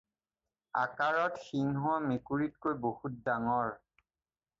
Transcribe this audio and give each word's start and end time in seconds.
আকাৰত 0.83 1.43
সিংহ 1.49 1.91
মেকুৰিতকৈ 2.05 2.79
বহুত 2.87 3.21
ডাঙৰ। 3.29 3.69